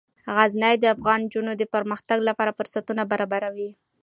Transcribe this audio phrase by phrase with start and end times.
[0.35, 3.69] غزني د افغان نجونو د پرمختګ لپاره فرصتونه برابروي.